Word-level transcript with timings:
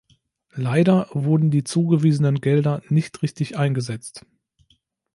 Leider 0.55 1.07
wurden 1.11 1.51
die 1.51 1.63
zugewiesenen 1.63 2.41
Gelder 2.41 2.81
nicht 2.89 3.21
richtig 3.21 3.55
eingesetzt. 3.55 4.25